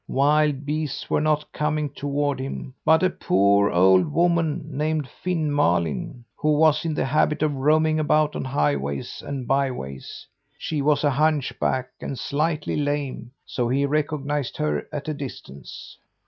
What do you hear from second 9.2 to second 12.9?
and byways. She was a hunchback, and slightly